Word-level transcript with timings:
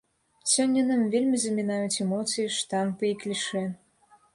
Сёння 0.53 0.83
нам 0.87 1.03
вельмі 1.17 1.43
замінаюць 1.45 2.01
эмоцыі, 2.07 2.49
штампы 2.59 3.03
і 3.15 3.17
клішэ. 3.23 3.69